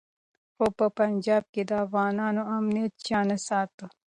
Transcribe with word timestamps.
خو 0.55 0.65
په 0.77 0.85
پنجاب 0.99 1.43
کي 1.53 1.61
د 1.69 1.71
افغانانو 1.85 2.41
امنیت 2.57 2.93
چا 3.07 3.19
نه 3.29 3.37
ساته. 3.47 3.85